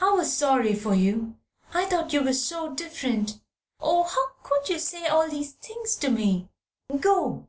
I 0.00 0.10
was 0.12 0.32
sorry 0.32 0.74
for 0.74 0.94
you. 0.94 1.36
I 1.74 1.84
thought 1.84 2.14
you 2.14 2.22
were 2.22 2.32
so 2.32 2.72
different. 2.72 3.38
Oh, 3.78 4.04
how 4.04 4.28
could 4.42 4.70
you 4.70 4.78
say 4.78 5.06
these 5.28 5.52
things 5.52 5.96
to 5.96 6.08
me? 6.08 6.48
Go!" 6.98 7.46